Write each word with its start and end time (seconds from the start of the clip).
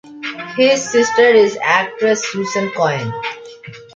His 0.57 0.83
sister 0.91 1.21
is 1.21 1.59
actress 1.61 2.25
Susan 2.27 2.71
Coyne. 2.71 3.13